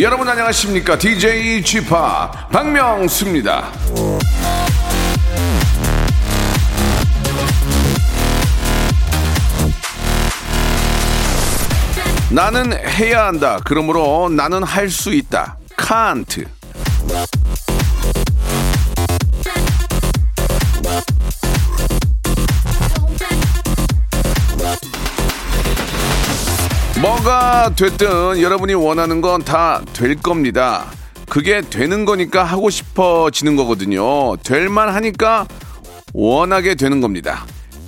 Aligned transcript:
여러분 0.00 0.28
안녕하십니까? 0.28 0.96
DJ 0.96 1.62
p 1.62 1.80
박명수입니다. 2.52 3.72
나는 12.30 12.72
해야 12.72 13.26
한다. 13.26 13.58
그러므로 13.64 14.28
나는 14.28 14.62
할 14.62 14.88
수 14.90 15.12
있다. 15.12 15.56
칸트 15.76 16.44
뭐가 27.22 27.72
됐든 27.74 28.40
여러분이 28.40 28.74
원하는 28.74 29.20
건 29.20 29.42
다 29.42 29.82
될 29.92 30.16
겁니다. 30.16 30.86
그게 31.28 31.60
되는 31.60 32.04
거니까 32.04 32.44
하고 32.44 32.70
싶어지는 32.70 33.56
거거든요. 33.56 34.36
될만 34.38 34.88
하니까 34.90 35.46
원하게 36.14 36.74
되는 36.74 37.00
겁니다. 37.00 37.44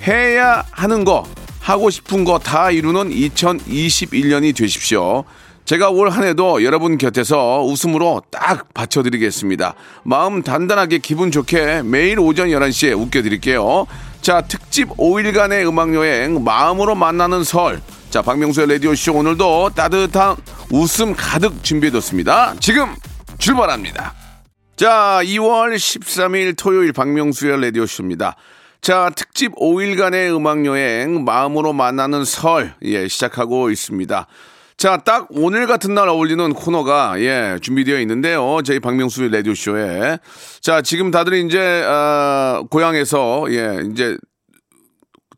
해야 0.06 0.64
하는 0.70 1.05
거, 1.05 1.25
하고 1.61 1.91
싶은 1.91 2.25
거 2.25 2.39
다 2.39 2.70
이루는 2.70 3.11
2021년이 3.11 4.56
되십시오. 4.56 5.25
제가 5.64 5.91
올 5.91 6.08
한 6.11 6.25
해도 6.25 6.64
여러분 6.64 6.98
곁에서 6.98 7.62
웃음으로 7.62 8.23
딱 8.31 8.73
받쳐드리겠습니다. 8.75 9.75
마음 10.03 10.42
단단하게 10.42 10.98
기분 10.98 11.31
좋게 11.31 11.83
매일 11.84 12.19
오전 12.19 12.48
11시에 12.48 12.98
웃겨드릴게요. 12.98 13.86
자, 14.23 14.41
특집 14.42 14.89
5일간의 14.97 15.67
음악여행, 15.69 16.42
마음으로 16.42 16.95
만나는 16.95 17.45
설. 17.45 17.81
자, 18.11 18.22
박명수의 18.22 18.66
라디오쇼 18.66 19.14
오늘도 19.14 19.70
따뜻한 19.77 20.34
웃음 20.72 21.14
가득 21.14 21.62
준비해뒀습니다. 21.62 22.56
지금 22.58 22.89
출발합니다. 23.39 24.14
자, 24.75 25.20
2월 25.22 25.77
13일 25.77 26.58
토요일 26.58 26.92
박명수의 26.92 27.61
라디오쇼입니다. 27.61 28.34
자, 28.80 29.12
특집 29.14 29.55
5일간의 29.55 30.34
음악여행, 30.36 31.25
마음으로 31.25 31.72
만나는 31.72 32.25
설, 32.25 32.75
예, 32.83 33.06
시작하고 33.06 33.70
있습니다. 33.70 34.27
자, 34.77 34.97
딱 34.97 35.28
오늘 35.30 35.69
같은 35.69 35.95
날 35.95 36.08
어울리는 36.08 36.52
코너가, 36.52 37.20
예, 37.20 37.58
준비되어 37.62 38.00
있는데요. 38.00 38.58
저희 38.64 38.80
박명수의 38.80 39.30
라디오쇼에. 39.30 40.19
자, 40.61 40.83
지금 40.83 41.12
다들 41.12 41.34
이제, 41.45 41.84
아, 41.86 42.64
고향에서, 42.70 43.47
예, 43.50 43.83
이제 43.92 44.17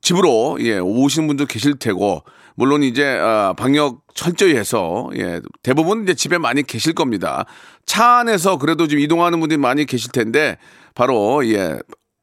집으로 0.01 0.57
예, 0.61 0.79
오시는 0.79 1.29
분도 1.29 1.47
계실 1.47 1.79
테고 1.79 2.25
물론 2.57 2.83
이제 2.83 3.05
아, 3.19 3.55
방역 3.57 4.03
철저히 4.15 4.57
해서 4.57 5.11
예, 5.17 5.41
대부분 5.63 6.03
이제 6.03 6.15
집에 6.15 6.39
많이 6.39 6.63
계실 6.63 6.93
겁니다. 6.93 7.45
차 7.87 8.19
안에서 8.19 8.59
그래도 8.59 8.87
좀 8.87 8.99
이동하는 8.99 9.41
분들이 9.41 9.59
많이 9.59 9.85
계실 9.85 10.13
텐데 10.13 10.59
바로 10.95 11.47
예, 11.47 11.79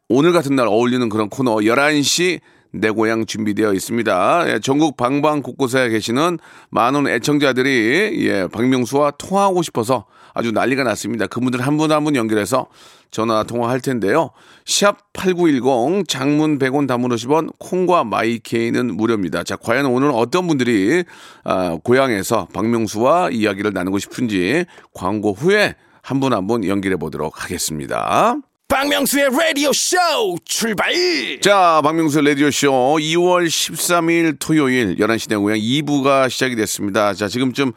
오늘 0.08 0.32
같은 0.32 0.56
날 0.56 0.68
어울리는 0.68 1.08
그런 1.10 1.30
코너 1.30 1.58
11시 1.58 2.40
내 2.72 2.90
고향 2.92 3.26
준비되어 3.26 3.74
있습니다. 3.74 4.54
예, 4.54 4.60
전국 4.60 4.96
방방 4.96 5.42
곳곳에 5.42 5.90
계시는 5.90 6.38
많은 6.70 7.08
애청자들이 7.08 8.28
예, 8.28 8.48
박명수와 8.52 9.12
통화하고 9.12 9.62
싶어서 9.64 10.06
아주 10.34 10.52
난리가 10.52 10.84
났습니다. 10.84 11.28
그분들 11.28 11.62
한 11.62 11.78
분 11.78 11.92
한 11.92 12.04
분 12.04 12.16
연결해서 12.16 12.68
전화 13.12 13.44
통화할 13.44 13.82
텐데요. 13.82 14.30
샵8910 14.66 16.08
장문 16.08 16.60
100원 16.60 16.88
담문 16.88 17.12
50원 17.12 17.50
콩과 17.60 18.04
마이케이는 18.04 18.96
무료입니다. 18.96 19.44
자, 19.44 19.56
과연 19.56 19.86
오늘 19.88 20.12
어떤 20.14 20.48
분들이 20.48 21.04
아, 21.44 21.78
고향에서 21.84 22.48
박명수와 22.54 23.30
이야기를 23.32 23.74
나누고 23.74 24.00
싶은지 24.00 24.66
광고 24.94 25.34
후에 25.34 25.76
한 26.02 26.20
분 26.20 26.34
한 26.34 26.48
분 26.48 26.66
연결해 26.66 26.96
보도록 26.98 27.44
하겠습니다. 27.44 28.36
박명수의 28.68 29.26
Radio 29.34 29.70
Show 29.74 30.38
출발. 30.46 30.94
자, 31.42 31.82
박명수 31.84 32.22
라디오 32.22 32.52
쇼 32.52 32.72
2월 32.72 33.48
13일 33.48 34.38
토요일 34.40 34.96
11시 34.98 35.30
내 35.30 35.36
고향 35.38 35.58
2부가 35.58 36.30
시작이 36.30 36.56
됐습니다. 36.56 37.14
자, 37.16 37.28
지금쯤, 37.28 37.72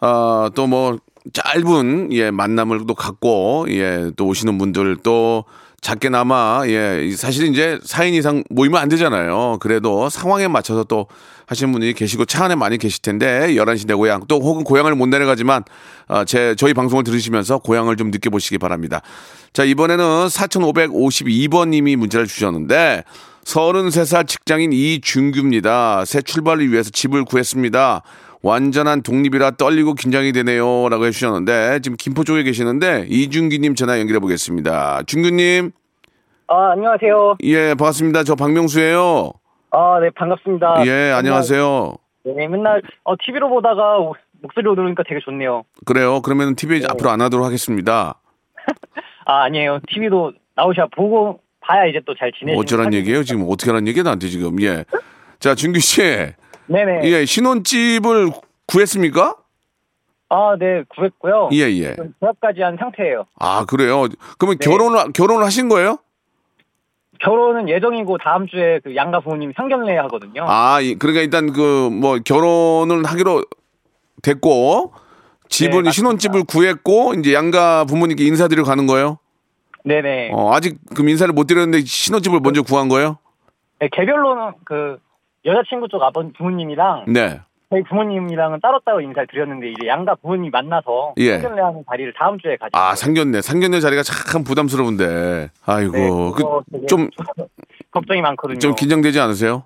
어, 0.00 0.48
또 0.54 0.66
뭐, 0.66 0.96
짧은, 1.32 2.12
예, 2.12 2.30
만남을 2.30 2.86
또 2.86 2.94
갖고, 2.94 3.66
예, 3.68 4.10
또 4.16 4.26
오시는 4.26 4.58
분들 4.58 4.98
또 5.02 5.44
작게나마, 5.80 6.62
예, 6.66 7.10
사실 7.16 7.48
이제 7.48 7.78
4인 7.84 8.12
이상 8.14 8.44
모이면 8.50 8.80
안 8.80 8.88
되잖아요. 8.88 9.58
그래도 9.60 10.08
상황에 10.10 10.46
맞춰서 10.48 10.84
또 10.84 11.06
하시는 11.50 11.72
분이 11.72 11.94
계시고 11.94 12.26
차 12.26 12.44
안에 12.44 12.54
많이 12.54 12.78
계실 12.78 13.02
텐데 13.02 13.54
11시 13.54 13.88
내 13.88 13.94
고향 13.94 14.22
또 14.28 14.38
혹은 14.40 14.62
고향을 14.62 14.94
못 14.94 15.06
내려가지만 15.06 15.64
어, 16.06 16.24
제 16.24 16.54
저희 16.56 16.74
방송을 16.74 17.02
들으시면서 17.02 17.58
고향을 17.58 17.96
좀 17.96 18.12
느껴보시기 18.12 18.58
바랍니다. 18.58 19.02
자 19.52 19.64
이번에는 19.64 20.04
4,552번 20.28 21.70
님이 21.70 21.96
문자를 21.96 22.28
주셨는데 22.28 23.02
33살 23.44 24.28
직장인 24.28 24.72
이준규입니다. 24.72 26.04
새 26.04 26.22
출발을 26.22 26.70
위해서 26.70 26.90
집을 26.90 27.24
구했습니다. 27.24 28.02
완전한 28.42 29.02
독립이라 29.02 29.52
떨리고 29.52 29.94
긴장이 29.94 30.32
되네요. 30.32 30.88
라고 30.88 31.04
해주셨는데, 31.06 31.80
지금 31.82 31.96
김포 31.98 32.24
쪽에 32.24 32.42
계시는데, 32.42 33.06
이준규님 33.08 33.74
전화 33.74 33.98
연결해 34.00 34.18
보겠습니다. 34.18 35.02
준규님, 35.06 35.72
아, 36.48 36.70
안녕하세요. 36.72 37.36
예, 37.44 37.74
반갑습니다. 37.74 38.24
저 38.24 38.34
박명수예요 38.34 39.30
아, 39.70 40.00
네, 40.00 40.10
반갑습니다. 40.16 40.84
예, 40.86 41.12
안녕하세요. 41.12 41.94
맨날, 42.24 42.36
네, 42.38 42.48
맨날 42.48 42.82
어, 43.04 43.14
TV로 43.24 43.48
보다가 43.50 43.98
오- 43.98 44.14
목소리로 44.42 44.74
들으니까 44.74 45.04
되게 45.08 45.20
좋네요. 45.24 45.62
그래요. 45.84 46.22
그러면 46.22 46.56
TV 46.56 46.82
앞으로 46.88 47.10
안 47.10 47.20
하도록 47.20 47.44
하겠습니다. 47.46 48.20
아, 49.26 49.44
아니에요. 49.44 49.78
TV도 49.86 50.32
나오셔 50.56 50.88
보고 50.96 51.38
봐야 51.60 51.84
이제 51.86 52.00
또 52.04 52.14
잘 52.18 52.32
지내시는 52.32 52.58
어쩌란 52.58 52.94
얘기예요? 52.94 53.22
지금 53.22 53.44
어떻게 53.48 53.70
하란 53.70 53.86
얘기야, 53.86 54.02
나한테 54.02 54.26
지금. 54.26 54.60
예. 54.62 54.84
자, 55.38 55.54
준규 55.54 55.78
씨. 55.78 56.02
네네. 56.70 57.00
예, 57.04 57.24
신혼집을 57.24 58.30
구했습니까? 58.66 59.34
아, 60.28 60.56
네, 60.58 60.84
구했고요. 60.88 61.48
예, 61.52 61.62
예. 61.62 61.96
계약까지 62.20 62.62
한 62.62 62.76
상태예요. 62.78 63.24
아, 63.40 63.64
그래요. 63.64 64.06
그러면 64.38 64.58
네. 64.58 64.64
결혼을, 64.64 65.12
결혼을 65.12 65.44
하신 65.44 65.68
거예요? 65.68 65.98
결혼은 67.20 67.68
예정이고 67.68 68.16
다음 68.18 68.46
주에 68.46 68.78
그 68.82 68.94
양가 68.94 69.20
부모님이 69.20 69.52
상견례 69.56 69.96
하거든요. 69.98 70.44
아, 70.48 70.80
이- 70.80 70.94
그러니까 70.94 71.22
일단 71.22 71.52
그 71.52 71.90
뭐 71.90 72.18
결혼을 72.24 73.04
하기로 73.04 73.44
됐고 74.22 74.92
집은 75.48 75.82
네, 75.82 75.90
신혼집을 75.90 76.44
구했고 76.44 77.14
이제 77.14 77.34
양가 77.34 77.84
부모님께 77.84 78.24
인사드리러 78.24 78.64
가는 78.64 78.86
거예요. 78.86 79.18
네네. 79.84 80.30
어, 80.32 80.52
아직 80.54 80.78
그럼 80.94 81.08
인사를 81.08 81.32
못 81.34 81.44
드렸는데 81.46 81.84
신혼집을 81.84 82.40
먼저 82.40 82.62
구한 82.62 82.88
거예요? 82.88 83.18
네, 83.80 83.88
개별로는 83.92 84.52
그 84.64 84.98
여자친구 85.44 85.88
쪽 85.88 86.02
아버 86.02 86.22
부모님이랑 86.36 87.06
네. 87.08 87.40
저희 87.70 87.84
부모님이랑은 87.84 88.60
따로따로 88.60 89.00
인사를 89.00 89.28
드렸는데 89.28 89.70
이제 89.70 89.86
양가 89.86 90.16
부모님 90.16 90.50
만나서 90.50 91.14
예. 91.18 91.38
상견례 91.38 91.62
하는 91.62 91.84
자리를 91.88 92.12
다음 92.18 92.38
주에 92.38 92.56
가지고 92.56 92.76
아, 92.76 92.96
상견례. 92.96 93.40
상견례 93.40 93.78
자리가 93.80 94.02
참 94.02 94.42
부담스러운데. 94.42 95.50
아이고. 95.64 95.92
네, 95.92 96.08
그, 96.08 96.86
좀, 96.88 97.08
걱정이 97.92 98.20
많거든요. 98.22 98.58
좀 98.58 98.74
긴장되지 98.74 99.20
않으세요? 99.20 99.64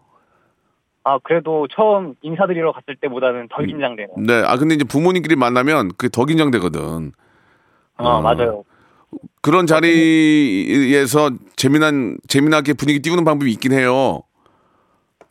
아 1.07 1.19
그래도 1.23 1.67
처음 1.69 2.15
인사드리러 2.23 2.73
갔을 2.73 2.97
때보다는 2.97 3.49
덜 3.49 3.67
긴장되네요. 3.67 4.17
네. 4.19 4.43
아, 4.47 4.57
근데 4.57 4.75
이제 4.75 4.85
부모님끼리 4.85 5.37
만나면 5.37 5.89
그게 5.97 6.09
더 6.09 6.25
긴장되거든. 6.25 7.13
아 7.97 8.21
맞아요. 8.21 8.65
그런 9.41 9.67
자리에서 9.67 11.31
재미난, 11.57 12.19
재미나게 12.27 12.73
분위기 12.73 13.01
띄우는 13.01 13.25
방법이 13.25 13.51
있긴 13.53 13.73
해요. 13.73 14.23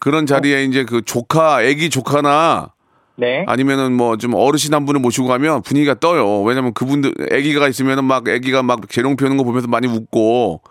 그런 0.04 0.26
자리에 0.26 0.66
이제 0.66 0.84
그 0.84 1.02
조카, 1.02 1.64
애기 1.64 1.90
조카나 1.90 2.72
네. 3.16 3.46
아니면은 3.48 3.94
뭐 3.94 4.18
좀 4.18 4.34
어르신 4.34 4.74
한 4.74 4.86
분을 4.86 5.00
모시고 5.00 5.28
가면 5.28 5.62
분위기가 5.62 5.94
떠요. 5.98 6.42
왜냐면 6.42 6.74
그분들, 6.74 7.14
애기가 7.32 7.70
있으면은 7.70 8.04
막 8.04 8.28
애기가 8.28 8.64
막 8.64 8.90
재롱 8.90 9.16
피우는 9.16 9.38
거 9.38 9.46
보면서 9.46 9.70
많이 9.70 9.88
웃고 9.88 10.62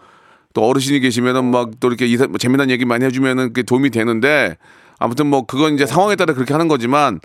또 0.52 0.62
어르신이 0.66 1.00
계시면은 1.00 1.46
막 1.46 1.70
또 1.80 1.88
이렇게 1.88 2.04
이사- 2.06 2.28
재미난 2.38 2.68
얘기 2.68 2.84
많이 2.84 3.06
해주면은 3.06 3.48
그게 3.54 3.62
도움이 3.62 3.88
되는데 3.88 4.58
아무튼 4.98 5.28
뭐 5.28 5.46
그건 5.46 5.72
이제 5.76 5.86
상황에 5.86 6.14
따라 6.14 6.34
그렇게 6.34 6.52
하는 6.52 6.68
거지만 6.68 7.18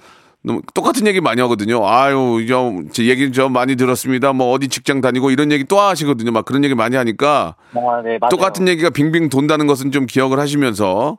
너무 0.44 0.62
똑같은 0.74 1.06
얘기 1.08 1.20
많이 1.20 1.42
하거든요. 1.42 1.86
아유, 1.86 2.46
저, 2.48 2.72
제 2.94 3.04
얘기 3.08 3.30
좀 3.34 3.52
많이 3.52 3.76
들었습니다. 3.76 4.32
뭐 4.32 4.54
어디 4.54 4.70
직장 4.70 5.02
다니고 5.02 5.30
이런 5.32 5.52
얘기 5.52 5.66
또 5.66 5.78
하시거든요. 5.82 6.32
막 6.32 6.46
그런 6.46 6.64
얘기 6.64 6.74
많이 6.74 6.96
하니까 6.96 7.56
아, 7.74 8.02
네. 8.02 8.18
똑같은 8.30 8.66
얘기가 8.70 8.92
빙빙 8.92 9.28
돈다는 9.28 9.68
것은 9.68 9.92
좀 9.92 10.06
기억을 10.06 10.40
하시면서 10.40 11.18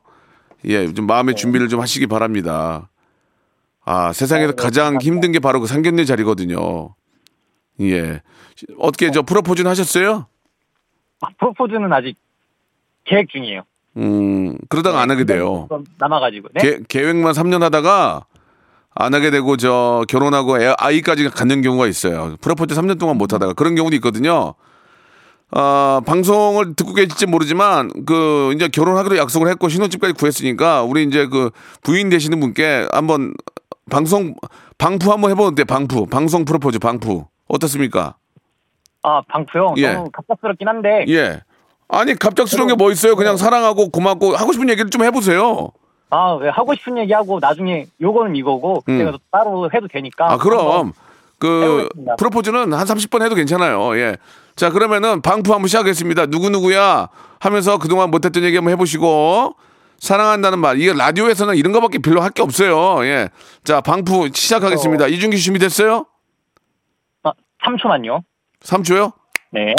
예, 0.64 0.93
좀 0.93 1.06
마음의 1.06 1.37
준비를 1.37 1.69
좀 1.69 1.81
하시기 1.81 2.06
바랍니다. 2.06 2.88
아, 3.84 4.12
세상에서 4.12 4.52
네, 4.55 4.62
가장. 4.62 4.99
힘든 5.00 5.32
게 5.32 5.38
바로 5.38 5.60
그 5.60 5.66
상견례 5.66 6.05
자리거든요. 6.05 6.94
예. 7.81 8.22
어떻게 8.78 9.10
저 9.10 9.22
프로포즈는 9.22 9.70
하셨어요? 9.70 10.26
아, 11.20 11.28
프로포즈는 11.38 11.93
아직 11.93 12.16
계획 13.05 13.28
중이에요. 13.31 13.62
음, 13.96 14.58
그러다가 14.69 15.00
안 15.00 15.10
하게 15.10 15.25
돼요. 15.25 15.66
좀 15.69 15.84
남아가지고. 15.99 16.49
네? 16.55 16.61
계, 16.61 16.81
계획만 16.87 17.32
3년 17.32 17.61
하다가 17.61 18.26
안 18.94 19.14
하게 19.14 19.31
되고 19.31 19.56
저 19.56 20.04
결혼하고 20.08 20.61
애, 20.61 20.75
아이까지 20.76 21.28
갖는 21.31 21.62
경우가 21.62 21.87
있어요. 21.87 22.37
프로포즈 22.40 22.75
3년 22.75 22.99
동안 22.99 23.16
못 23.16 23.32
하다가 23.32 23.54
그런 23.54 23.75
경우도 23.75 23.96
있거든요. 23.96 24.54
아, 25.50 26.00
방송을 26.04 26.74
듣고 26.74 26.92
계실지 26.92 27.26
모르지만 27.26 27.90
그 28.06 28.52
이제 28.54 28.68
결혼하기로 28.68 29.16
약속을 29.16 29.48
했고 29.48 29.68
신혼집까지 29.68 30.12
구했으니까 30.14 30.82
우리 30.82 31.04
이제 31.04 31.26
그 31.26 31.50
부인 31.82 32.10
되시는 32.10 32.38
분께 32.40 32.86
한번 32.92 33.32
방송 33.90 34.34
방푸 34.76 35.10
한번 35.10 35.30
해보는 35.30 35.54
데 35.54 35.64
방푸 35.64 36.06
방송 36.06 36.44
프로포즈 36.44 36.78
방푸 36.78 37.24
어떻습니까? 37.48 38.16
아, 39.02 39.22
방프요? 39.28 39.74
예. 39.78 39.94
너무 39.94 40.10
갑작스럽긴 40.12 40.68
한데. 40.68 41.06
예. 41.08 41.40
아니 41.88 42.14
갑작스러운 42.14 42.68
게 42.68 42.74
뭐 42.74 42.90
있어요? 42.92 43.16
그냥 43.16 43.38
사랑하고 43.38 43.88
고맙고 43.88 44.36
하고 44.36 44.52
싶은 44.52 44.68
얘기를 44.68 44.90
좀 44.90 45.02
해보세요. 45.02 45.68
아, 46.10 46.32
왜 46.34 46.50
하고 46.50 46.74
싶은 46.74 46.98
얘기하고 46.98 47.38
나중에 47.40 47.86
요거는 48.02 48.36
이거고 48.36 48.82
음. 48.88 49.10
또 49.12 49.18
따로 49.32 49.70
해도 49.72 49.88
되니까. 49.88 50.32
아, 50.32 50.36
그럼. 50.36 50.92
그, 51.38 51.62
해보겠습니다. 51.62 52.16
프로포즈는 52.16 52.72
한 52.74 52.86
30번 52.86 53.22
해도 53.24 53.34
괜찮아요. 53.34 53.96
예. 53.96 54.16
자, 54.58 54.70
그러면은 54.70 55.22
방프 55.22 55.52
한번 55.52 55.69
시작하겠습니다. 55.69 56.26
누구누구야 56.26 57.08
하면서 57.38 57.78
그동안 57.78 58.10
못했던 58.10 58.43
얘기 58.43 58.56
한번 58.56 58.72
해보시고, 58.72 59.55
사랑한다는 60.00 60.58
말. 60.58 60.81
이게 60.81 60.93
라디오에서는 60.93 61.55
이런 61.55 61.72
거밖에 61.72 61.99
별로 61.99 62.20
할 62.22 62.31
게 62.32 62.43
없어요. 62.43 63.05
예. 63.06 63.28
자, 63.62 63.81
방프 63.81 64.31
시작하겠습니다. 64.34 65.06
이준기 65.06 65.37
씨 65.37 65.44
준비됐어요? 65.44 66.06
아, 67.22 67.32
3초만요. 67.64 68.25
3초요? 68.64 69.12
네. 69.52 69.76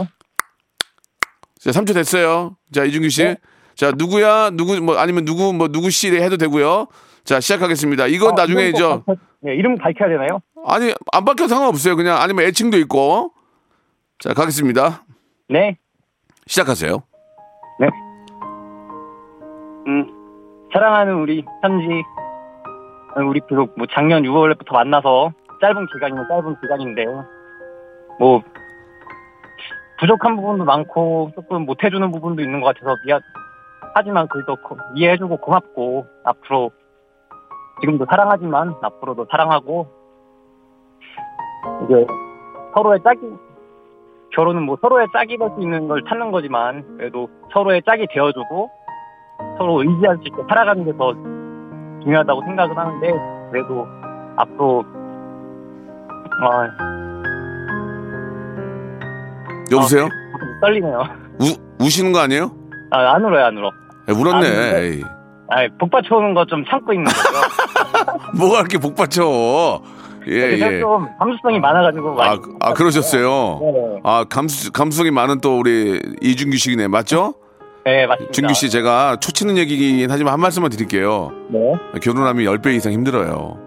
자, 1.60 1.72
3초 1.72 1.94
됐어요. 1.94 2.56
자, 2.74 2.86
이준기 2.86 3.10
씨. 3.10 3.24
네. 3.26 3.36
자, 3.76 3.92
누구야? 3.94 4.50
누구, 4.52 4.80
뭐, 4.80 4.98
아니면 4.98 5.26
누구, 5.26 5.52
뭐, 5.52 5.68
누구 5.68 5.90
씨 5.90 6.08
해도 6.10 6.38
되고요. 6.38 6.88
자, 7.26 7.42
시작하겠습니다. 7.42 8.08
이건 8.08 8.32
아, 8.32 8.36
나중에 8.44 8.72
밝혀- 8.72 9.04
네, 9.42 9.56
이름 9.56 9.76
밝혀야 9.78 10.08
되나요? 10.08 10.40
아니, 10.66 10.94
안 11.12 11.26
바뀌어도 11.26 11.50
상관없어요. 11.54 11.98
그냥 11.98 12.22
아니면 12.22 12.46
애칭도 12.46 12.78
있고. 12.80 13.34
자, 14.20 14.34
가겠습니다. 14.34 15.04
네. 15.50 15.78
시작하세요. 16.46 17.02
네. 17.80 17.88
음, 19.88 20.68
사랑하는 20.74 21.16
우리 21.16 21.46
현지. 21.62 22.04
어, 23.16 23.22
우리 23.24 23.40
계속 23.48 23.74
뭐 23.78 23.88
작년 23.92 24.24
6월부터 24.24 24.74
만나서 24.74 25.32
짧은 25.62 25.88
기간이면 25.94 26.28
짧은 26.28 26.60
기간인데, 26.62 27.06
뭐, 28.20 28.42
부족한 30.00 30.36
부분도 30.36 30.64
많고, 30.66 31.32
조금 31.36 31.66
못해주는 31.66 32.12
부분도 32.12 32.42
있는 32.42 32.62
것 32.62 32.68
같아서 32.68 32.96
미안, 33.06 33.20
하지만 33.96 34.28
그래도 34.28 34.56
고- 34.58 34.78
이해해주고 34.96 35.38
고맙고, 35.38 36.06
앞으로, 36.24 36.72
지금도 37.82 38.06
사랑하지만, 38.10 38.76
앞으로도 38.82 39.28
사랑하고, 39.32 39.88
이제, 41.86 42.06
서로의 42.76 43.00
짝이, 43.04 43.20
결혼은 44.36 44.64
뭐 44.64 44.78
서로의 44.82 45.08
짝이 45.14 45.38
될 45.38 45.50
수 45.56 45.62
있는 45.62 45.88
걸 45.88 46.04
찾는 46.08 46.32
거지만 46.32 46.84
그래도 46.98 47.28
서로의 47.54 47.82
짝이 47.86 48.06
되어주고 48.14 48.70
서로 49.58 49.82
의지할 49.84 50.18
수 50.18 50.24
있게 50.26 50.38
살아가는 50.48 50.86
게 50.86 50.92
더 50.98 51.14
중요하다고 52.04 52.42
생각을 52.44 52.78
하는데 52.78 53.12
그래도 53.52 53.86
앞으로 54.38 54.86
아, 56.42 56.70
여보세요? 59.72 60.04
좀 60.08 60.60
떨리네요. 60.62 61.04
우, 61.42 61.84
우시는 61.86 62.12
거 62.12 62.20
아니에요? 62.20 62.52
아, 62.92 63.14
안 63.16 63.24
울어요, 63.24 63.46
안 63.46 63.58
울어. 63.58 63.72
에, 64.08 64.12
울었네. 64.14 64.48
아, 64.48 64.52
네. 64.52 64.82
에이. 64.82 65.04
아, 65.52 65.68
복받쳐 65.80 66.16
오는 66.16 66.34
거 66.34 66.46
좀 66.46 66.64
참고 66.66 66.94
있는 66.94 67.06
거죠. 67.06 67.20
뭐가 68.40 68.60
이렇게 68.62 68.78
복받쳐. 68.78 69.82
예, 70.30 70.58
예. 70.60 70.80
좀 70.80 71.08
감수성이 71.18 71.60
많아가지고 71.60 72.22
아. 72.22 72.38
아, 72.60 72.74
그러셨어요? 72.74 73.60
네, 73.62 74.00
아, 74.04 74.26
감수, 74.30 74.72
감수성이 74.72 75.12
많은 75.12 75.42
또 75.42 75.58
우리 75.60 76.00
이준규 76.22 76.58
씨네. 76.58 76.88
맞죠? 76.88 77.34
네, 77.86 78.06
맞습니다. 78.06 78.32
준규 78.34 78.54
씨, 78.54 78.70
제가 78.70 79.18
초치는 79.20 79.58
얘기긴 79.58 80.12
하지만 80.12 80.34
한 80.34 80.40
말씀만 80.42 80.70
드릴게요. 80.70 81.32
네. 81.50 81.60
결혼하면 82.02 82.46
10배 82.46 82.76
이상 82.76 82.92
힘들어요. 82.94 83.58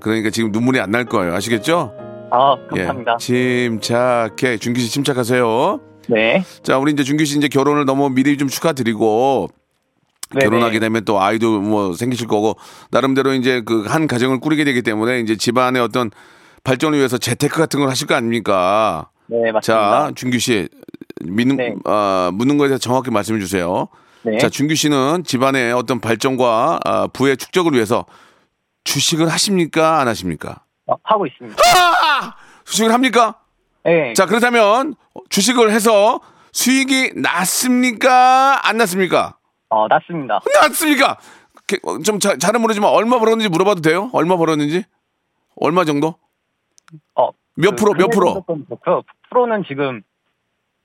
그러니까 0.00 0.30
지금 0.30 0.50
눈물이 0.52 0.80
안 0.80 0.90
날 0.90 1.04
거예요. 1.04 1.34
아시겠죠? 1.34 1.92
아, 2.30 2.56
감사합니다. 2.70 3.14
예. 3.14 3.16
침착해. 3.18 4.56
준규 4.56 4.80
씨 4.80 4.90
침착하세요. 4.90 5.80
네. 6.08 6.42
자, 6.62 6.78
우리 6.78 6.92
이제 6.92 7.02
준규 7.02 7.24
씨 7.24 7.36
이제 7.36 7.48
결혼을 7.48 7.84
너무 7.84 8.08
미리 8.08 8.36
좀 8.38 8.48
축하드리고 8.48 9.48
네네. 10.32 10.44
결혼하게 10.44 10.78
되면 10.78 11.04
또 11.04 11.20
아이도 11.20 11.60
뭐 11.60 11.92
생기실 11.94 12.26
거고 12.28 12.56
나름대로 12.90 13.32
이제 13.34 13.60
그 13.62 13.84
한 13.86 14.06
가정을 14.06 14.38
꾸리게 14.40 14.64
되기 14.64 14.82
때문에 14.82 15.20
이제 15.20 15.36
집안의 15.36 15.82
어떤 15.82 16.10
발전을 16.64 16.98
위해서 16.98 17.18
재테크 17.18 17.58
같은 17.58 17.80
걸 17.80 17.88
하실 17.88 18.06
거 18.06 18.14
아닙니까? 18.14 19.08
네, 19.26 19.50
맞습니다. 19.52 19.60
자, 19.62 20.12
준규 20.14 20.38
씨 20.38 20.68
믿는 21.24 21.56
네. 21.56 21.74
아, 21.84 22.30
묻는 22.32 22.58
거에 22.58 22.68
대해서 22.68 22.80
정확히 22.80 23.10
말씀해 23.10 23.40
주세요. 23.40 23.88
네. 24.22 24.38
자, 24.38 24.48
준규 24.48 24.74
씨는 24.74 25.24
집안의 25.24 25.72
어떤 25.72 26.00
발전과 26.00 26.80
아, 26.84 27.06
부의 27.12 27.36
축적을 27.36 27.72
위해서 27.72 28.04
주식을 28.84 29.28
하십니까? 29.28 30.00
안 30.00 30.08
하십니까? 30.08 30.62
어, 30.86 30.94
하고 31.02 31.26
있습니다. 31.26 31.56
아! 31.62 32.34
주식을 32.64 32.92
합니까? 32.92 33.36
네. 33.84 34.12
자, 34.14 34.26
그렇다면 34.26 34.94
주식을 35.30 35.70
해서 35.70 36.20
수익이 36.52 37.12
났습니까? 37.16 38.60
안 38.68 38.76
났습니까? 38.76 39.36
어, 39.70 39.86
났습니다. 39.88 40.40
났습니까? 40.60 41.16
게- 41.66 41.78
어, 41.84 41.98
좀 42.00 42.18
자, 42.18 42.36
잘은 42.36 42.60
모르지만 42.60 42.90
얼마 42.90 43.18
벌었는지 43.18 43.48
물어봐도 43.48 43.80
돼요? 43.80 44.10
얼마 44.12 44.36
벌었는지? 44.36 44.84
얼마 45.56 45.84
정도? 45.84 46.16
어, 47.14 47.30
몇 47.54 47.76
프로, 47.76 47.92
몇 47.94 48.08
프로? 48.10 48.44
프로? 48.82 49.04
프로는 49.30 49.64
지금 49.68 50.02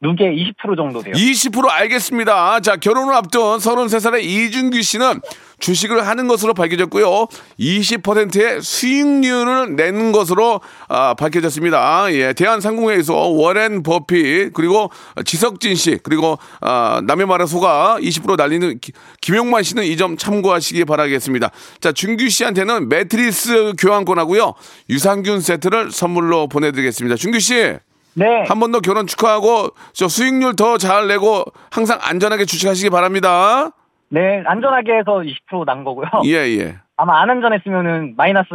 누계 0.05 0.25
20% 0.31 0.75
정도 0.77 1.01
돼요. 1.01 1.13
20% 1.15 1.67
알겠습니다. 1.69 2.59
자, 2.59 2.75
결혼을 2.75 3.13
앞둔 3.15 3.41
33살의 3.57 4.23
이준규 4.23 4.81
씨는 4.81 5.21
주식을 5.59 6.05
하는 6.05 6.27
것으로 6.27 6.53
밝혀졌고요. 6.53 7.27
20%의 7.59 8.61
수익률을 8.61 9.75
내는 9.75 10.11
것으로 10.11 10.61
아, 10.89 11.13
밝혀졌습니다. 11.15 12.13
예, 12.13 12.33
대한상공회에서 12.33 13.13
워렌 13.29 13.81
버핏 13.83 14.53
그리고 14.53 14.91
지석진 15.23 15.75
씨 15.75 15.97
그리고 16.03 16.37
아, 16.61 17.01
남의 17.05 17.25
말에 17.25 17.45
속아 17.45 17.97
20% 17.99 18.35
날리는 18.37 18.79
기- 18.79 18.91
김용만 19.21 19.63
씨는 19.63 19.83
이 19.85 19.95
점 19.95 20.17
참고하시기 20.17 20.83
바라겠습니다. 20.85 21.51
자, 21.79 21.91
준규 21.93 22.27
씨한테는 22.27 22.89
매트리스 22.89 23.73
교환권하고요. 23.79 24.53
유산균 24.89 25.39
세트를 25.39 25.89
선물로 25.91 26.47
보내드리겠습니다. 26.49 27.15
준규 27.15 27.39
씨. 27.39 27.75
네. 28.15 28.43
한 28.47 28.59
번 28.59 28.71
더 28.71 28.79
결혼 28.79 29.07
축하하고 29.07 29.69
저 29.93 30.07
수익률 30.07 30.55
더 30.55 30.77
잘 30.77 31.07
내고 31.07 31.43
항상 31.71 31.99
안전하게 32.01 32.45
주식하시기 32.45 32.89
바랍니다. 32.89 33.71
네, 34.09 34.41
안전하게 34.45 34.99
해서 34.99 35.21
20%난 35.51 35.83
거고요. 35.83 36.07
예, 36.25 36.35
예. 36.57 36.77
아마 36.95 37.21
안 37.21 37.29
안전했으면은 37.29 38.15
마이너스 38.15 38.47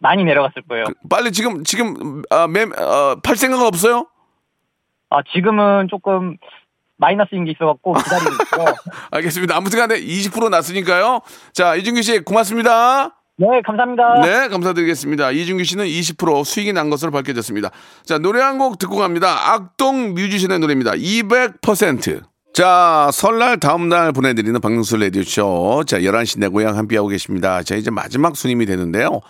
많이 0.00 0.24
내려갔을 0.24 0.62
거예요. 0.68 0.84
빨리 1.10 1.30
지금 1.32 1.62
지금 1.64 2.22
아, 2.30 2.46
매, 2.48 2.62
어, 2.62 3.16
팔 3.22 3.36
생각 3.36 3.60
없어요? 3.62 4.06
아, 5.10 5.18
지금은 5.32 5.88
조금 5.88 6.36
마이너스인 6.96 7.44
게 7.44 7.52
있어갖고 7.52 7.92
기다리고 7.94 8.30
있고요. 8.42 8.74
알겠습니다. 9.12 9.56
아무튼간에 9.56 10.00
20% 10.00 10.50
났으니까요. 10.50 11.20
자, 11.52 11.76
이준규 11.76 12.02
씨 12.02 12.18
고맙습니다. 12.20 13.17
네, 13.40 13.46
감사합니다. 13.64 14.20
네, 14.22 14.48
감사드리겠습니다. 14.48 15.30
이준규 15.30 15.62
씨는 15.62 15.84
20% 15.86 16.44
수익이 16.44 16.72
난 16.72 16.90
것으로 16.90 17.12
밝혀졌습니다. 17.12 17.70
자, 18.04 18.18
노래 18.18 18.40
한 18.40 18.58
곡 18.58 18.78
듣고 18.78 18.96
갑니다. 18.96 19.52
악동 19.52 20.14
뮤지션의 20.14 20.58
노래입니다. 20.58 20.92
200%. 20.92 22.22
자, 22.52 23.08
설날 23.12 23.60
다음날 23.60 24.10
보내드리는 24.12 24.60
박명수 24.60 24.96
라디오쇼. 24.96 25.84
자, 25.86 26.00
11시 26.00 26.40
내 26.40 26.48
고향 26.48 26.76
함께하고 26.76 27.06
계십니다. 27.08 27.62
자, 27.62 27.76
이제 27.76 27.90
마지막 27.92 28.36
순임이 28.36 28.66
되는데요. 28.66 29.20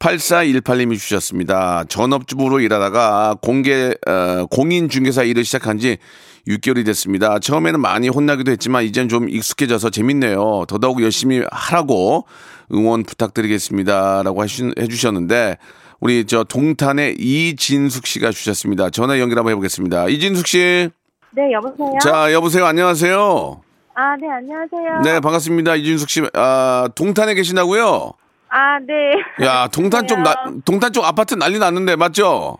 8418님이 0.00 0.98
주셨습니다. 0.98 1.84
전업주부로 1.88 2.58
일하다가 2.58 3.36
공개, 3.40 3.94
어, 4.08 4.46
공인중개사 4.50 5.22
일을 5.22 5.44
시작한 5.44 5.78
지 5.78 5.98
6개월이 6.46 6.84
됐습니다. 6.86 7.38
처음에는 7.38 7.80
많이 7.80 8.08
혼나기도 8.08 8.50
했지만 8.52 8.84
이젠 8.84 9.08
좀 9.08 9.28
익숙해져서 9.28 9.90
재밌네요. 9.90 10.64
더더욱 10.68 11.02
열심히 11.02 11.42
하라고 11.50 12.26
응원 12.72 13.02
부탁드리겠습니다. 13.04 14.22
라고 14.22 14.44
해주셨는데 14.44 15.58
우리 16.00 16.24
저 16.26 16.44
동탄의 16.44 17.16
이진숙 17.18 18.06
씨가 18.06 18.30
주셨습니다. 18.30 18.90
전화 18.90 19.18
연결 19.18 19.38
한번 19.38 19.52
해보겠습니다. 19.52 20.08
이진숙 20.08 20.46
씨. 20.46 20.90
네, 21.30 21.52
여보세요? 21.52 21.98
자, 22.02 22.32
여보세요. 22.32 22.66
안녕하세요. 22.66 23.60
아, 23.94 24.16
네, 24.20 24.28
안녕하세요. 24.28 25.00
네, 25.02 25.20
반갑습니다. 25.20 25.76
이진숙 25.76 26.10
씨. 26.10 26.22
아, 26.34 26.88
동탄에 26.94 27.34
계시나고요? 27.34 28.12
아, 28.50 28.78
네. 28.78 29.44
야, 29.44 29.66
동탄 29.68 30.06
쪽, 30.06 30.20
나, 30.20 30.34
동탄 30.64 30.92
쪽 30.92 31.04
아파트 31.04 31.34
난리 31.34 31.58
났는데, 31.58 31.96
맞죠? 31.96 32.58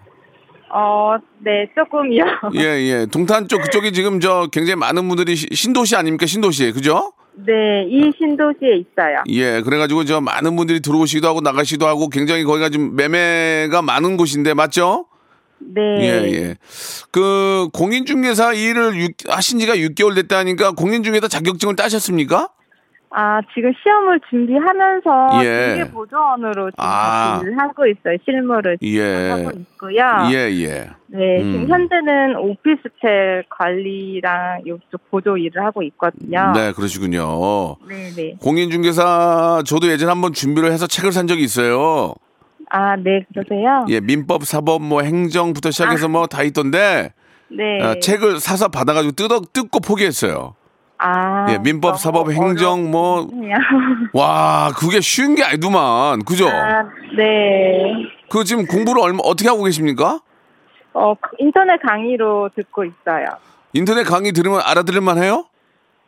어, 0.75 1.17
네, 1.39 1.69
조금이요. 1.77 2.25
예, 2.57 2.61
예. 2.61 3.07
동탄 3.07 3.47
쪽 3.49 3.63
그쪽이 3.63 3.93
지금 3.93 4.19
저 4.21 4.49
굉장히 4.51 4.77
많은 4.77 5.07
분들이 5.09 5.37
시- 5.37 5.47
신도시 5.53 5.95
아닙니까? 5.97 6.27
신도시. 6.27 6.73
그죠? 6.73 7.13
네, 7.37 7.53
이 7.89 8.11
신도시에 8.19 8.77
있어요. 8.79 9.23
예. 9.29 9.61
그래가지고 9.61 10.05
저 10.05 10.21
많은 10.21 10.57
분들이 10.57 10.81
들어오시기도 10.81 11.29
하고 11.29 11.41
나가시기도 11.41 11.87
하고 11.87 12.09
굉장히 12.09 12.45
거기가 12.45 12.69
지금 12.71 12.97
매매가 12.97 13.83
많은 13.83 14.17
곳인데, 14.17 14.55
맞죠? 14.55 15.07
네. 15.61 15.81
예, 16.01 16.33
예. 16.33 16.57
그 17.13 17.69
공인중개사 17.73 18.53
일을 18.55 18.97
육- 18.97 19.13
하신 19.29 19.61
지가 19.61 19.77
6개월 19.77 20.15
됐다니까 20.17 20.73
공인중개사 20.73 21.29
자격증을 21.29 21.77
따셨습니까? 21.77 22.49
아, 23.17 23.41
지금 23.55 23.73
시험을 23.81 24.21
준비하면서 24.29 25.45
예. 25.45 25.77
중개 25.77 25.91
보조원으로 25.93 26.73
지금 26.73 26.85
아. 26.85 27.41
일을 27.41 27.57
하고 27.61 27.87
있어요. 27.87 28.17
실무를 28.25 28.77
예. 28.83 29.31
하고 29.31 29.51
있고요. 29.57 30.03
예, 30.33 30.51
예. 30.51 30.91
네, 31.07 31.41
음. 31.41 31.53
지금 31.53 31.69
현재는 31.69 32.35
오피스텔 32.37 33.45
관리랑 33.49 34.63
이쪽 34.67 35.09
보조 35.13 35.37
일을 35.37 35.65
하고 35.65 35.85
있거든요. 35.85 36.51
네, 36.57 36.73
그러시군요. 36.73 37.77
네, 37.89 38.11
네. 38.17 38.37
공인중개사 38.43 39.63
저도 39.65 39.87
예전에 39.87 40.11
한번 40.11 40.33
준비를 40.33 40.73
해서 40.73 40.89
책을 40.89 41.13
산 41.13 41.29
적이 41.29 41.45
있어요. 41.45 42.15
아, 42.69 42.97
네, 42.97 43.25
그러세요? 43.33 43.87
예, 43.91 44.01
민법, 44.01 44.45
사법, 44.45 44.83
뭐 44.83 45.03
행정부터 45.03 45.71
시작해서 45.71 46.09
뭐다 46.09 46.43
있던데 46.43 47.13
네. 47.49 47.81
어, 47.81 48.01
책을 48.01 48.41
사서 48.41 48.67
받아가지고 48.71 49.13
뜯어 49.13 49.41
뜯고 49.53 49.79
포기했어요. 49.79 50.57
아, 50.99 51.47
예, 51.51 51.59
민법, 51.59 51.99
사법, 51.99 52.31
행정 52.31 52.91
뭐. 52.91 53.29
와, 54.15 54.71
그게 54.77 55.01
쉬운 55.01 55.35
게 55.35 55.43
아니더만. 55.43 56.25
그죠? 56.25 56.49
아, 56.49 56.83
네. 57.17 57.93
그 58.31 58.45
지금 58.45 58.67
공부를 58.67 59.03
얼마 59.03 59.19
어떻게 59.25 59.49
하고 59.49 59.65
계십니까? 59.65 60.21
어, 60.95 61.15
인터넷 61.39 61.81
강의로 61.83 62.51
듣고 62.55 62.85
있어요. 62.85 63.27
인터넷 63.73 64.05
강의 64.05 64.33
들으면 64.33 64.61
알아들을 64.65 65.01
만 65.01 65.23
해요? 65.23 65.47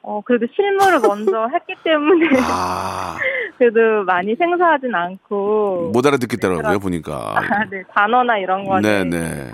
어, 0.03 0.21
그래도 0.25 0.47
실무를 0.55 1.01
먼저 1.01 1.49
했기 1.53 1.75
때문에 1.83 2.29
아, 2.49 3.17
그래도 3.59 4.05
많이 4.05 4.37
생소하진 4.37 4.95
않고 4.95 5.91
못 5.93 6.07
알아듣겠더라고요, 6.07 6.79
보니까. 6.79 7.35
아, 7.37 7.65
네, 7.69 7.83
단어나 7.93 8.39
이런 8.39 8.65
거는 8.65 8.83
네, 8.83 9.19
네. 9.19 9.51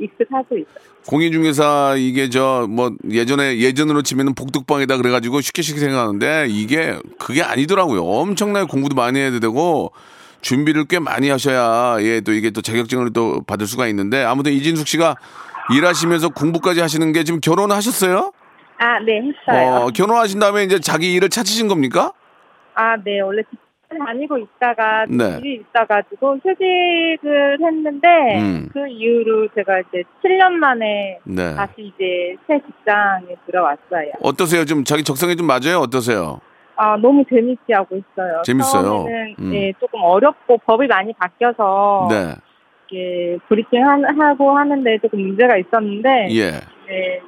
다 0.00 0.04
익숙하고 0.04 0.56
있어요. 0.58 0.90
공인중개사 1.06 1.94
이게 1.98 2.28
저 2.28 2.66
뭐 2.68 2.92
예전에 3.10 3.58
예전으로 3.58 4.02
치면은 4.02 4.34
복덕방이다 4.34 4.96
그래가지고 4.96 5.40
쉽게 5.40 5.62
쉽게 5.62 5.80
생각하는데 5.80 6.46
이게 6.48 6.98
그게 7.18 7.42
아니더라고요. 7.42 8.02
엄청나게 8.04 8.66
공부도 8.66 8.94
많이 8.94 9.18
해야 9.18 9.30
되고 9.38 9.92
준비를 10.42 10.84
꽤 10.86 10.98
많이 10.98 11.28
하셔야 11.28 12.02
예 12.02 12.20
또 12.20 12.32
이게 12.32 12.50
또 12.50 12.62
자격증을 12.62 13.12
또 13.12 13.42
받을 13.46 13.66
수가 13.66 13.86
있는데 13.88 14.22
아무튼 14.24 14.52
이진숙 14.52 14.86
씨가 14.88 15.16
일하시면서 15.74 16.30
공부까지 16.30 16.80
하시는 16.80 17.12
게 17.12 17.24
지금 17.24 17.40
결혼하셨어요? 17.40 18.32
아, 18.78 18.98
네, 19.00 19.20
했어요. 19.20 19.74
어, 19.84 19.90
결혼하신 19.90 20.38
다음에 20.40 20.64
이제 20.64 20.78
자기 20.80 21.12
일을 21.12 21.28
찾으신 21.28 21.68
겁니까? 21.68 22.12
아, 22.74 22.96
네, 23.04 23.20
원래 23.20 23.42
다니고 23.98 24.38
있다가 24.38 25.06
네. 25.08 25.38
일이 25.42 25.62
있어가지고 25.62 26.36
휴직을 26.36 27.58
했는데 27.60 28.08
음. 28.38 28.68
그 28.72 28.86
이후로 28.88 29.48
제가 29.54 29.80
이제 29.80 30.04
7년 30.22 30.52
만에 30.52 31.18
네. 31.24 31.54
다시 31.56 31.72
이제 31.78 32.36
새 32.46 32.60
직장에 32.60 33.34
들어왔어요. 33.46 34.12
어떠세요? 34.22 34.64
좀 34.64 34.84
자기 34.84 35.02
적성에 35.02 35.34
좀 35.34 35.46
맞아요? 35.46 35.78
어떠세요? 35.80 36.40
아, 36.76 36.96
너무 36.96 37.24
재밌게 37.28 37.74
하고 37.74 37.96
있어요. 37.96 38.42
재밌어요? 38.44 38.82
처음에는 38.84 39.34
음. 39.40 39.54
예, 39.54 39.72
조금 39.80 40.00
어렵고 40.02 40.58
법이 40.58 40.86
많이 40.86 41.12
바뀌어서 41.14 42.08
네. 42.10 42.34
이렇게 42.90 43.38
브리핑 43.48 43.84
하, 43.86 44.34
고 44.34 44.56
하는데 44.56 44.98
조금 44.98 45.20
문제가 45.20 45.56
있었는데 45.56 46.28
예. 46.30 46.50
네, 46.52 47.20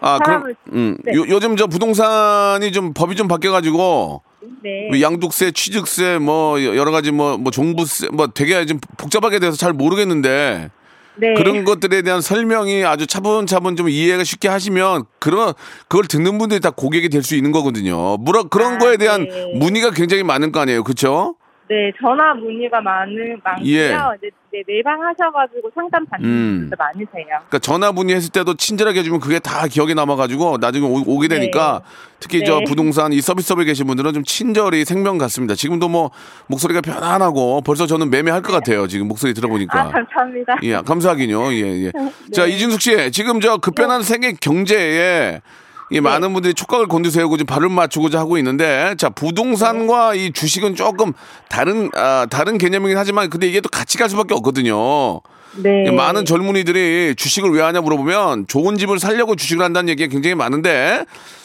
아, 0.00 0.18
그럼, 0.18 0.42
사람을- 0.44 0.56
음, 0.72 0.96
네. 1.04 1.12
요, 1.14 1.24
요즘 1.28 1.56
저 1.56 1.66
부동산이 1.66 2.70
좀 2.72 2.94
법이 2.94 3.16
좀 3.16 3.28
바뀌어가지고, 3.28 4.22
네. 4.62 4.88
뭐 4.88 5.00
양도세, 5.00 5.52
취득세, 5.52 6.18
뭐 6.18 6.62
여러 6.62 6.90
가지 6.90 7.10
뭐, 7.10 7.36
뭐 7.36 7.50
종부세, 7.50 8.08
뭐 8.12 8.26
되게 8.28 8.64
좀 8.66 8.80
복잡하게 8.96 9.38
돼서 9.38 9.56
잘 9.56 9.72
모르겠는데, 9.72 10.70
네. 11.16 11.34
그런 11.34 11.64
것들에 11.64 12.02
대한 12.02 12.20
설명이 12.22 12.84
아주 12.84 13.06
차분차분 13.06 13.76
좀 13.76 13.88
이해가 13.88 14.24
쉽게 14.24 14.48
하시면, 14.48 15.04
그런, 15.18 15.52
그걸 15.88 16.06
듣는 16.06 16.38
분들이 16.38 16.60
다 16.60 16.70
고객이 16.70 17.08
될 17.10 17.22
수 17.22 17.36
있는 17.36 17.52
거거든요. 17.52 18.16
물어, 18.18 18.44
그런 18.44 18.74
아, 18.74 18.78
거에 18.78 18.96
대한 18.96 19.28
네. 19.28 19.52
문의가 19.56 19.90
굉장히 19.90 20.22
많을 20.22 20.52
거 20.52 20.60
아니에요. 20.60 20.82
그쵸? 20.84 21.34
네, 21.70 21.92
전화 22.00 22.34
문의가 22.34 22.80
많은 22.80 23.40
많고요. 23.44 23.72
예. 23.72 23.94
이제 24.18 24.30
네, 24.52 24.64
매방 24.66 25.00
하셔가지고 25.00 25.70
상담 25.72 26.04
받는 26.04 26.28
음. 26.28 26.58
분들 26.62 26.76
많으세요. 26.76 27.26
그러니까 27.28 27.58
전화 27.60 27.92
문의했을 27.92 28.32
때도 28.32 28.54
친절하게 28.54 28.98
해주면 28.98 29.20
그게 29.20 29.38
다 29.38 29.68
기억에 29.68 29.94
남아가지고 29.94 30.58
나중에 30.60 30.84
오, 30.84 31.18
게 31.20 31.28
되니까 31.28 31.82
특히 32.18 32.44
저 32.44 32.58
네. 32.58 32.64
부동산 32.64 33.12
이 33.12 33.20
서비스업에 33.20 33.64
계신 33.64 33.86
분들은 33.86 34.12
좀 34.14 34.24
친절이 34.24 34.84
생명 34.84 35.16
같습니다. 35.18 35.54
지금도 35.54 35.88
뭐 35.88 36.10
목소리가 36.48 36.80
편안하고 36.80 37.60
벌써 37.60 37.86
저는 37.86 38.10
매매할 38.10 38.42
것 38.42 38.52
같아요. 38.52 38.88
지금 38.88 39.06
목소리 39.06 39.32
들어보니까. 39.32 39.80
아, 39.80 39.88
감사합니다. 39.90 40.56
예, 40.64 40.72
감사하긴요. 40.78 41.52
예, 41.52 41.84
예. 41.84 41.92
자, 42.34 42.46
네. 42.46 42.50
이진숙 42.50 42.80
씨, 42.80 43.12
지금 43.12 43.40
저 43.40 43.58
급변한 43.58 44.02
세계 44.02 44.32
경제에 44.32 45.40
이 45.90 46.00
많은 46.00 46.32
분들이 46.32 46.54
촉각을 46.54 46.86
곤두세우고 46.86 47.36
지금 47.36 47.46
발을 47.46 47.68
맞추고자 47.68 48.18
하고 48.18 48.38
있는데, 48.38 48.94
자, 48.96 49.08
부동산과 49.08 50.14
이 50.14 50.32
주식은 50.32 50.76
조금 50.76 51.12
다른, 51.48 51.90
아, 51.94 52.26
다른 52.30 52.58
개념이긴 52.58 52.96
하지만, 52.96 53.28
근데 53.28 53.48
이게 53.48 53.60
또 53.60 53.68
같이 53.68 53.98
갈 53.98 54.08
수밖에 54.08 54.34
없거든요. 54.34 55.20
네. 55.56 55.86
예, 55.86 55.90
많은 55.90 56.24
젊은이들이 56.24 57.14
주식을 57.16 57.50
왜 57.50 57.62
하냐 57.62 57.80
물어보면 57.80 58.46
좋은 58.46 58.76
집을 58.76 58.98
살려고 59.00 59.34
주식을 59.34 59.64
한다는 59.64 59.88
얘기가 59.88 60.08
굉장히 60.08 60.34
많은데 60.36 61.04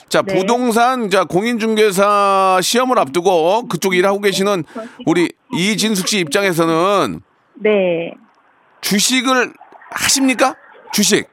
자 0.09 0.21
네. 0.21 0.35
부동산 0.35 1.09
자 1.09 1.23
공인중개사 1.23 2.59
시험을 2.61 2.99
앞두고 2.99 3.67
그쪽 3.67 3.95
일하고 3.95 4.21
계시는 4.21 4.63
우리 5.07 5.31
이진숙 5.53 6.07
씨 6.07 6.19
입장에서는 6.19 7.21
네. 7.55 8.13
주식을 8.81 9.53
하십니까? 9.89 10.55
주식. 10.93 11.27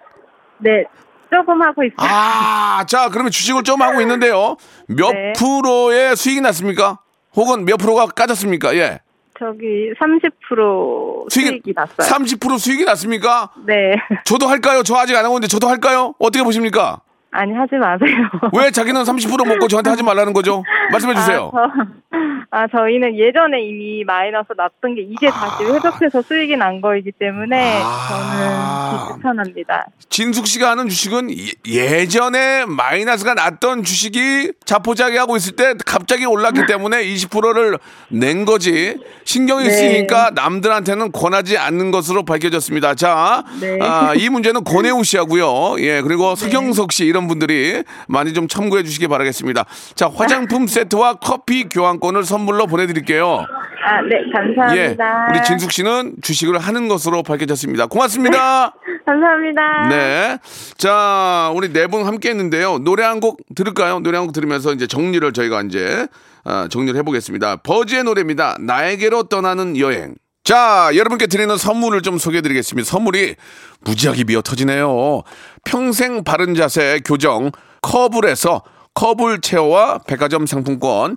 네. 0.58 0.84
조금 1.32 1.62
하고 1.62 1.82
있어요. 1.82 1.96
아, 1.98 2.84
자 2.86 3.08
그러면 3.08 3.30
주식을 3.30 3.62
좀 3.62 3.80
하고 3.80 4.00
있는데요. 4.02 4.56
몇 4.86 5.12
네. 5.12 5.32
프로의 5.36 6.14
수익이 6.16 6.40
났습니까? 6.42 6.98
혹은 7.34 7.64
몇 7.64 7.78
프로가 7.78 8.06
까졌습니까? 8.06 8.76
예. 8.76 9.00
저기 9.38 9.92
30% 9.98 11.30
수익이 11.30 11.72
났어요. 11.74 11.96
30% 11.96 12.58
수익이 12.58 12.84
났습니까? 12.84 13.50
네. 13.66 13.94
저도 14.24 14.46
할까요? 14.46 14.82
저 14.82 14.96
아직 14.96 15.16
안 15.16 15.24
하고 15.24 15.34
있는데 15.36 15.48
저도 15.48 15.68
할까요? 15.68 16.14
어떻게 16.18 16.44
보십니까? 16.44 17.00
아니 17.32 17.52
하지 17.54 17.76
마세요. 17.76 18.28
왜 18.52 18.70
자기는 18.70 19.02
30% 19.02 19.48
먹고 19.48 19.66
저한테 19.66 19.88
하지 19.90 20.02
말라는 20.02 20.34
거죠? 20.34 20.62
말씀해 20.92 21.14
주세요. 21.14 21.50
아, 21.54 21.66
저, 21.74 21.84
아, 22.50 22.66
저희는 22.68 23.18
예전에 23.18 23.62
이미 23.62 24.04
마이너스 24.04 24.48
났던 24.54 24.94
게 24.94 25.02
이제 25.02 25.28
다시 25.28 25.64
회복해서 25.64 26.20
수익이 26.20 26.56
난 26.56 26.80
거이기 26.82 27.10
때문에 27.12 27.80
아. 27.82 29.08
저는 29.08 29.08
비추천합니다. 29.14 29.86
진숙 30.10 30.46
씨가 30.46 30.70
하는 30.72 30.88
주식은 30.90 31.30
예- 31.30 31.52
예전에 31.66 32.66
마이너스가 32.66 33.32
났던 33.32 33.84
주식이 33.84 34.52
자포자기 34.66 35.16
하고 35.16 35.36
있을 35.36 35.56
때 35.56 35.72
갑자기 35.86 36.26
올랐기 36.26 36.66
때문에 36.66 37.02
20%를 37.04 37.78
낸 38.10 38.44
거지. 38.44 38.98
신경이 39.24 39.64
네. 39.64 39.70
쓰이니까 39.70 40.32
남들한테는 40.34 41.12
권하지 41.12 41.56
않는 41.56 41.90
것으로 41.90 42.24
밝혀졌습니다. 42.24 42.94
자, 42.94 43.44
네. 43.60 43.78
아, 43.80 44.12
이 44.14 44.28
문제는 44.28 44.64
권혜우 44.64 45.02
씨 45.04 45.16
하고요. 45.16 45.76
예, 45.78 46.02
그리고 46.02 46.34
서경석 46.34 46.92
씨 46.92 47.06
이런 47.06 47.28
분들이 47.28 47.82
많이 48.08 48.34
좀 48.34 48.46
참고해 48.48 48.82
주시기 48.82 49.08
바라겠습니다. 49.08 49.64
자, 49.94 50.10
화장품 50.14 50.66
세트와 50.66 51.14
커피 51.14 51.64
교환 51.70 51.98
권을 52.02 52.24
선물로 52.24 52.66
보내드릴게요. 52.66 53.46
아, 53.84 54.00
네, 54.02 54.16
예, 54.26 54.32
감사합니다. 54.32 55.28
우리 55.30 55.42
진숙 55.44 55.70
씨는 55.70 56.14
주식을 56.20 56.58
하는 56.58 56.88
것으로 56.88 57.22
밝혀졌습니다. 57.22 57.86
고맙습니다. 57.86 58.74
감사합니다. 59.06 59.88
네. 59.88 60.38
자, 60.76 61.52
우리 61.54 61.72
네 61.72 61.86
분 61.86 62.04
함께 62.04 62.30
했는데요. 62.30 62.78
노래 62.78 63.04
한 63.04 63.20
곡 63.20 63.38
들을까요? 63.54 64.00
노래 64.00 64.18
한 64.18 64.26
곡 64.26 64.32
들으면서 64.32 64.72
이제 64.72 64.86
정리를 64.88 65.32
저희가 65.32 65.62
이제 65.62 66.08
아, 66.44 66.66
정리를 66.68 66.98
해보겠습니다. 66.98 67.56
버즈의 67.58 68.02
노래입니다. 68.04 68.56
나에게로 68.60 69.24
떠나는 69.24 69.78
여행. 69.78 70.14
자, 70.42 70.90
여러분께 70.96 71.28
드리는 71.28 71.56
선물을 71.56 72.02
좀 72.02 72.18
소개해 72.18 72.40
드리겠습니다. 72.42 72.88
선물이 72.88 73.36
무지하게 73.82 74.24
미어 74.24 74.42
터지네요. 74.42 75.22
평생 75.64 76.24
바른 76.24 76.56
자세 76.56 77.00
교정 77.04 77.52
커블에서 77.80 78.62
커블 78.94 79.40
체어와 79.40 80.00
백화점 80.06 80.46
상품권, 80.46 81.16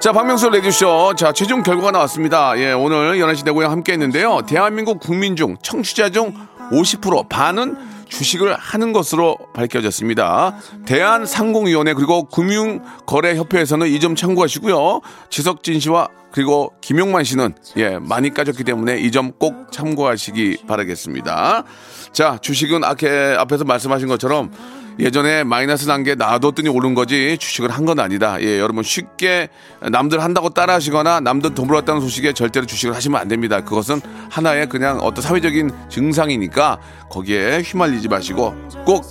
자, 0.00 0.12
박명수 0.12 0.48
라디오쇼. 0.50 1.14
자, 1.16 1.32
최종 1.32 1.62
결과가 1.62 1.90
나왔습니다. 1.90 2.56
예, 2.58 2.70
오늘 2.72 3.18
11시 3.18 3.44
내고랑 3.44 3.72
함께 3.72 3.92
했는데요. 3.92 4.42
대한민국 4.46 5.00
국민 5.00 5.34
중, 5.34 5.56
청취자 5.60 6.10
중 6.10 6.32
50% 6.70 7.28
반은 7.28 7.76
주식을 8.08 8.54
하는 8.56 8.92
것으로 8.92 9.36
밝혀졌습니다. 9.54 10.54
대한상공위원회 10.86 11.94
그리고 11.94 12.24
금융거래협회에서는 12.28 13.88
이 13.88 13.98
점 13.98 14.14
참고하시고요. 14.14 15.00
지석진 15.30 15.80
씨와 15.80 16.08
그리고 16.30 16.72
김용만 16.80 17.24
씨는 17.24 17.54
예, 17.76 17.98
많이 17.98 18.32
까졌기 18.32 18.62
때문에 18.64 18.98
이 19.00 19.10
점 19.10 19.32
꼭 19.32 19.72
참고하시기 19.72 20.58
바라겠습니다. 20.68 21.64
자, 22.12 22.38
주식은 22.40 22.84
앞에, 22.84 23.34
앞에서 23.36 23.64
말씀하신 23.64 24.06
것처럼 24.08 24.52
예전에 24.98 25.44
마이너스 25.44 25.86
난게 25.86 26.16
놔뒀더니 26.16 26.68
오른 26.68 26.94
거지 26.94 27.36
주식을 27.38 27.70
한 27.70 27.88
건 27.88 28.00
아니다. 28.00 28.36
예, 28.42 28.58
여러분 28.58 28.82
쉽게 28.82 29.48
남들 29.80 30.22
한다고 30.22 30.50
따라 30.50 30.74
하시거나 30.74 31.20
남들 31.20 31.54
돈 31.54 31.68
벌었다는 31.68 32.00
소식에 32.02 32.32
절대로 32.34 32.66
주식을 32.66 32.94
하시면 32.94 33.18
안 33.18 33.28
됩니다. 33.28 33.62
그것은 33.62 34.00
하나의 34.30 34.68
그냥 34.68 34.98
어떤 35.00 35.22
사회적인 35.22 35.70
증상이니까 35.88 36.78
거기에 37.08 37.62
휘말리지 37.62 38.08
마시고 38.08 38.54
꼭 38.84 39.04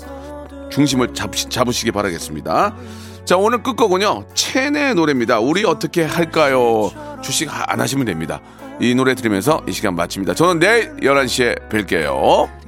중심을 0.70 1.14
잡, 1.16 1.32
잡으시기 1.36 1.92
바라겠습니다. 1.92 2.76
자, 3.26 3.38
오늘 3.38 3.64
끝곡은요. 3.64 4.26
체내 4.36 4.94
노래입니다. 4.94 5.40
우리 5.40 5.64
어떻게 5.66 6.04
할까요? 6.04 6.92
주식 7.24 7.50
안 7.52 7.80
하시면 7.80 8.06
됩니다. 8.06 8.42
이 8.80 8.94
노래 8.94 9.16
들으면서 9.16 9.64
이 9.68 9.72
시간 9.72 9.96
마칩니다. 9.96 10.36
저는 10.36 10.60
내일 10.60 10.96
11시에 10.98 11.70
뵐게요. 11.70 12.67